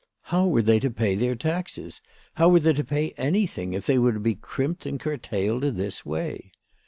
[0.33, 2.01] How were they to pay their taxes,
[2.33, 5.75] how were they to pay anything, if they were to be crimped and curtailed in
[5.75, 6.53] this way